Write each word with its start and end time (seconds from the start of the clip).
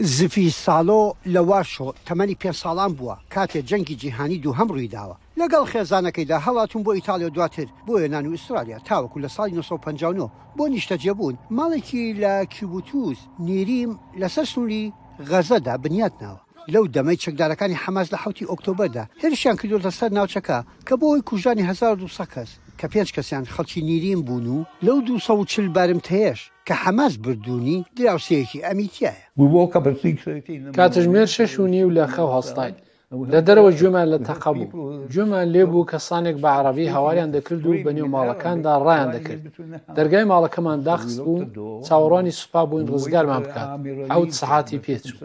زفی 0.00 0.50
ساڵۆ 0.50 1.02
لە 1.34 1.42
واشۆ 1.50 1.94
تەمەنی 2.06 2.34
پێ 2.42 2.50
ساڵان 2.62 2.90
بووە 2.98 3.16
کاتێ 3.34 3.60
جەنگی 3.68 3.96
جیهانی 4.02 4.38
دوو 4.38 4.54
هەم 4.58 4.68
ڕووی 4.72 4.88
داوە 4.94 5.16
لەگەڵ 5.40 5.64
خێزانەکەیدا 5.72 6.38
هەڵاتون 6.46 6.80
بۆ 6.84 6.90
ئیتالیا 6.94 7.28
دواتر 7.28 7.66
بۆ 7.86 7.94
ێنان 8.06 8.24
و 8.26 8.32
ئیسرالیا 8.36 8.78
تاوەکو 8.88 9.20
لە 9.24 9.28
ساڵی 9.34 9.54
1950 9.56 10.30
بۆ 10.58 10.64
نیشتەجێبوون 10.70 11.34
ماڵێکی 11.58 12.14
لە 12.22 12.44
کیبوتوس 12.54 13.18
نیریم 13.38 13.98
لەسەر 14.20 14.44
سنووری 14.52 14.92
غەزەدا 15.20 15.74
بنیات 15.84 16.12
ناوە 16.22 16.38
لەو 16.72 16.84
دەمەی 16.94 17.16
چەکدارەکانی 17.24 17.80
حماز 17.82 18.14
لە 18.14 18.18
حوتی 18.18 18.48
ئۆکتۆبەردا 18.50 19.04
هێرشیان 19.22 19.56
کردو 19.60 19.78
لەسەر 19.86 20.10
ناوچەکە 20.16 20.58
کە 20.88 20.94
بۆی 21.00 21.22
کوژانی 21.28 21.62
1200 21.62 22.26
کەس 22.34 22.50
کە 22.78 22.86
پێنج 22.92 23.08
کەسیان 23.16 23.44
خەڵکی 23.54 23.80
نیریم 23.88 24.22
بوون 24.22 24.46
و 24.46 24.64
لەو 24.82 25.02
240 25.06 25.68
بارم 25.68 25.98
تێش 25.98 26.40
کە 26.68 26.74
حەماس 26.84 27.12
بردوونی 27.24 27.78
دراوسەیەکی 28.00 28.60
ئەمیتیایە 28.66 29.24
کاتژمێر 30.78 31.28
شەش 31.36 31.52
و 31.60 31.66
نیو 31.74 31.90
لە 31.96 32.04
خەو 32.14 32.28
هەستین. 32.36 32.74
لە 33.34 33.40
دەرەوە 33.48 33.70
جوێمان 33.78 34.06
لە 34.12 34.18
تەقە 34.28 34.48
بوو 34.48 35.06
جوێمان 35.14 35.46
لێبوو 35.54 35.88
کەسانێک 35.92 36.36
بە 36.42 36.48
عربی 36.58 36.92
هەواریان 36.94 37.30
دەکرد 37.34 37.64
و 37.66 37.82
بە 37.84 37.92
نێو 37.96 38.08
ماڵەکاندا 38.14 38.74
ڕایان 38.86 39.10
دەکرد 39.14 39.40
دەرگای 39.96 40.24
ماڵەکەمان 40.32 40.78
داخست 40.88 41.20
بوو 41.24 41.80
چاوەڕانی 41.86 42.30
سوپا 42.40 42.62
بووین 42.66 42.86
ڕزگارمان 42.94 43.42
بکات 43.44 43.68
ئەو 44.12 44.22
سەعاتی 44.40 44.78
پێچوو 44.84 45.24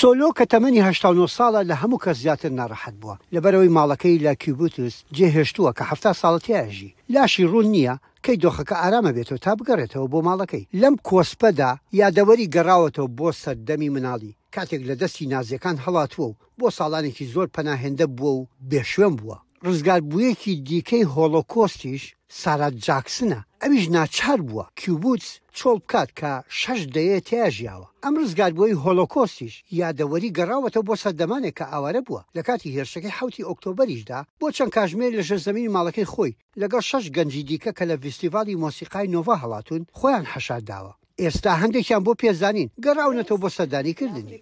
سۆلۆ 0.00 0.28
کە 0.38 0.44
تەمەنیه 0.52 0.92
ساڵە 1.02 1.60
لە 1.70 1.74
هەموو 1.82 1.98
کە 2.04 2.12
زیاتر 2.20 2.50
ناڕەحەت 2.60 2.94
بووە 3.02 3.14
لەبەرەوەی 3.34 3.74
ماڵەکەی 3.78 4.22
لە 4.26 4.32
کیوبوتوس 4.42 4.96
جێهێشتووە 5.16 5.70
کە 5.78 5.84
هەفتا 5.90 6.12
ساڵەتیاژی 6.22 6.94
لاشی 7.14 7.44
ڕوون 7.50 7.66
نییە 7.74 7.94
کەی 8.26 8.40
دۆخەکە 8.44 8.76
ئارامە 8.82 9.10
بێتەوە 9.16 9.42
تا 9.44 9.52
بگەڕێتەوە 9.58 10.06
بۆ 10.12 10.18
ماڵەکەی 10.28 10.68
لەم 10.80 10.94
کۆسپەدا 11.08 11.70
یادەوەری 12.00 12.50
گەڕاوەتەوە 12.54 13.12
بۆ 13.18 13.28
سەردەمی 13.42 13.92
مناڵی 13.94 14.36
کاتێک 14.54 14.82
لە 14.88 14.94
دەستی 15.00 15.30
نازیەکان 15.32 15.76
هەڵاتوە 15.84 16.26
و 16.28 16.36
بۆ 16.58 16.66
ساڵانێکی 16.78 17.30
زۆر 17.34 17.46
پەناهێندە 17.56 18.06
بووە 18.16 18.32
و 18.38 18.46
بێشوێن 18.70 19.12
بووە 19.20 19.36
ڕزگاربوویەکی 19.68 20.54
دیکەی 20.68 21.04
هۆلۆکۆستیش 21.14 22.02
سارا 22.40 22.68
جاکسنە 22.86 23.40
ئەویش 23.62 23.84
ناچار 23.96 24.38
بووە 24.48 24.64
کیوبوت 24.80 25.24
چۆڵ 25.58 25.76
بکات 25.82 26.10
کە 26.20 26.32
شەش 26.60 26.80
دەیە 26.94 27.18
تیاژیاوە 27.28 27.88
ئەم 28.04 28.14
ڕزگاربووی 28.20 28.78
هۆلۆکۆستیش 28.84 29.54
یادەوەری 29.80 30.34
گەڕاوەتە 30.38 30.80
بۆ 30.86 30.94
سەردەمانێک 31.02 31.54
کە 31.58 31.64
ئاوارە 31.72 32.00
بووە 32.06 32.22
لە 32.36 32.42
کاتی 32.48 32.74
هێرشەکەی 32.76 33.16
حوتی 33.18 33.46
ئۆکتۆبریشدا 33.48 34.20
بۆ 34.40 34.46
چەند 34.56 34.72
کاژمێر 34.76 35.12
لە 35.18 35.22
شەرزەمین 35.28 35.74
ماڵەکەی 35.76 36.10
خۆی 36.12 36.36
لەگەڵ 36.60 36.82
شەش 36.90 37.04
گەنجی 37.16 37.42
دیکە 37.48 37.70
کە 37.78 37.84
لە 37.90 37.96
فستیڤالی 38.02 38.60
مۆسیقای 38.62 39.12
نۆڤ 39.14 39.26
هەڵاتون 39.42 39.82
خۆیان 39.98 40.24
حەشارداوە 40.32 40.92
ئێستا 41.22 41.52
هەندێکیان 41.62 42.02
بۆ 42.06 42.12
پێزانین 42.22 42.68
گەڕاونەتەوە 42.84 43.40
بۆ 43.42 43.48
سەردانی 43.56 43.94
کردنی. 43.98 44.40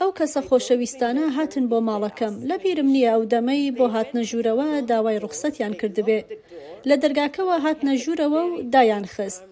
ئەو 0.00 0.10
کەسە 0.18 0.40
خۆشەویستانە 0.48 1.24
هاتن 1.36 1.64
بۆ 1.72 1.78
ماڵەکەم 1.88 2.34
لە 2.48 2.56
بیرم 2.62 2.88
نییە 2.94 3.10
ئەو 3.14 3.22
دەمەی 3.32 3.74
بۆ 3.78 3.86
هاتنە 3.94 4.22
ژوورەوە 4.30 4.68
داوای 4.90 5.20
ڕوخسەتیان 5.22 5.74
کردبێ 5.80 6.20
لە 6.88 6.94
دەرگاکەوە 7.02 7.56
هاتنە 7.64 7.94
ژوورەوە 8.02 8.42
و 8.52 8.62
دایان 8.74 9.06
خست 9.14 9.42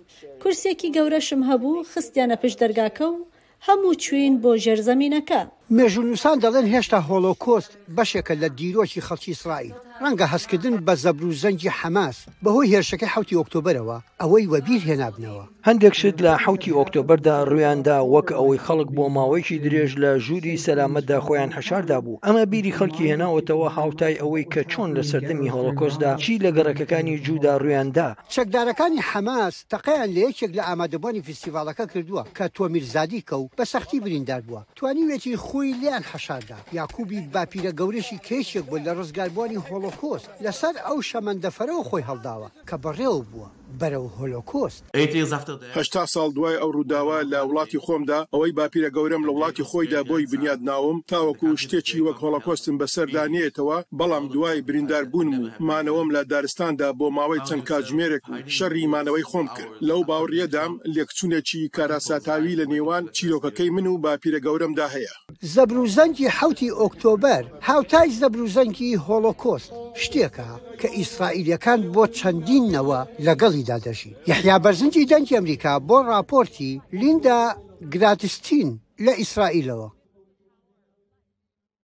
کورسێکی 0.43 0.93
گەورەشم 0.97 1.41
هەبوو 1.51 1.87
خستیانە 1.93 2.37
پشت 2.43 2.59
دەرگاکە 2.63 3.07
و 3.15 3.19
هەموو 3.67 3.99
چوین 4.05 4.35
بۆ 4.43 4.51
ژێرزەمینەکە 4.65 5.41
مێژونوسان 5.77 6.37
دەڵێن 6.45 6.67
هێشتا 6.75 6.99
هۆلۆکۆست 7.09 7.73
بەشێکە 7.97 8.35
لە 8.43 8.49
دیرۆکی 8.59 9.05
خەڵکی 9.07 9.33
اسرائیل 9.37 9.75
ڕەنگە 10.03 10.27
هەستکردن 10.33 10.75
بە 10.87 10.95
زەبر 11.05 11.25
و 11.25 11.33
زەنجی 11.43 11.75
حەماس 11.81 12.17
بەهۆی 12.45 12.71
هێرشەکەی 12.73 13.13
حوتی 13.15 13.37
ئۆکتۆبرەوە 13.41 13.97
ئەوەی 14.21 14.47
وەبیر 14.53 14.83
هێنابنەوە 14.89 15.45
هەندێک 15.69 15.95
شت 16.01 16.17
لە 16.25 16.33
حوتی 16.45 16.71
ئۆکتۆبەردا 16.79 17.37
ڕویاندا 17.51 17.99
وەک 18.15 18.29
ئەوەی 18.39 18.61
خەڵک 18.67 18.89
بۆ 18.97 19.05
ماوەیەکی 19.17 19.59
درێژ 19.65 19.93
لە 20.03 20.11
ژووری 20.27 20.55
سەلامەتدا 20.67 21.19
خۆیان 21.27 21.51
هەشاردا 21.59 21.99
بوو 22.05 22.21
ئەمە 22.27 22.45
بیری 22.53 22.77
خەڵکی 22.79 23.09
هێناوەتەوە 23.11 23.69
هاوتای 23.77 24.21
ئەوەی 24.21 24.45
کە 24.53 24.61
چۆن 24.73 24.89
لە 24.97 25.03
سەردەمی 25.11 25.53
هۆڵۆکۆسدا 25.55 26.13
چی 26.25 26.35
لە 26.45 26.51
گەڕەکەەکانی 26.57 27.21
جوودا 27.25 27.55
ڕویاندا 27.63 28.09
چەکدارەکانی 28.35 29.01
حەماس 29.11 29.55
تەقیان 29.73 30.09
لە 30.17 30.21
یەکێک 30.27 30.53
لە 30.59 30.63
ئامادەبوونی 30.69 31.25
فستیڤالەکە 31.27 31.85
کردووە 31.93 32.23
کە 32.37 32.45
تۆ 32.57 32.63
میرزادی 32.75 33.21
کەوت 33.29 33.51
بە 33.59 33.65
سەختی 33.73 33.99
بریندار 34.05 34.41
بووە 34.49 34.63
توانی 34.77 35.03
وێتی 35.11 35.35
خو 35.47 35.60
خۆی 35.61 35.79
لیان 35.83 36.05
حەشادا 36.13 36.59
یاکوبی 36.79 37.21
باپیرە 37.35 37.73
گەورەشی 37.81 38.19
کێشێک 38.29 38.65
بوو 38.69 38.85
لە 38.87 38.93
ڕزگاربوونی 38.99 39.63
هۆڵۆکۆست 39.67 40.29
لەسەر 40.45 40.75
ئەو 40.87 40.97
شەمەندەفەرەوە 41.09 41.85
خۆی 41.89 42.07
هەڵداوە 42.09 42.49
کە 42.69 42.77
بەڕێوە 42.85 43.23
بووە 43.31 43.49
بەرەو 43.81 44.07
هۆلۆکۆست 44.19 44.83
هشتا 45.81 46.03
ساڵ 46.15 46.29
دوای 46.37 46.57
ئەو 46.61 46.71
ڕووداوە 46.75 47.19
لە 47.33 47.41
وڵاتی 47.49 47.79
خۆمدا 47.85 48.21
ئەوەی 48.35 48.53
باپیرە 48.59 48.91
گەورم 48.97 49.23
لە 49.29 49.33
وڵاتی 49.37 49.63
خۆیدا 49.71 50.01
بۆی 50.11 50.27
بنیاد 50.33 50.61
ناوم 50.69 51.03
تاوەکو 51.11 51.49
شتێکی 51.63 52.01
وەک 52.07 52.19
هۆڵەکۆستم 52.25 52.75
بەسەردانیێتەوە 52.81 53.79
بەڵام 53.99 54.25
دوای 54.33 54.61
بریندار 54.69 55.05
بوونم 55.13 55.35
و 55.45 55.49
مانەوەم 55.69 56.09
لە 56.15 56.21
دارستاندا 56.31 56.89
بۆ 56.99 57.07
ماوەی 57.17 57.41
چەند 57.49 57.65
کاتژمێرێک 57.71 58.25
و 58.31 58.35
شەڕیمانەوەی 58.57 59.27
خۆم 59.31 59.47
کرد 59.57 59.73
لەو 59.89 60.01
باوڕێدام 60.09 60.73
لێکچوونێکی 60.95 61.61
کاراساتاوی 61.77 62.57
لە 62.61 62.65
نێوان 62.73 63.05
چیرۆکەکەی 63.17 63.71
من 63.77 63.87
و 63.87 63.95
باپیرە 64.05 64.41
گەورمدا 64.47 64.87
هەیە 64.95 65.13
زەبروزەنگی 65.55 66.29
حوتی 66.39 66.69
ئۆکتۆبەر 66.81 67.45
هاوتای 67.69 68.09
زەبروزەنگی 68.21 68.99
هۆڵۆکۆست 69.07 69.71
شتێکە 70.05 70.49
کە 70.83 70.89
ئیسرائیلەکان 70.99 71.81
بۆ 71.95 72.03
چەندینەوە 72.19 73.01
لەگەڵیدا 73.27 73.77
دەژی 73.87 74.13
یحیا 74.31 74.57
بەرزنجی 74.65 75.09
دەنج 75.13 75.29
ئەمریکا 75.37 75.73
بۆ 75.89 75.97
راپۆرتی 76.13 76.73
لیندا 77.01 77.39
گراتستین 77.93 78.69
لە 79.05 79.13
ئیسرائیلەوە 79.21 79.89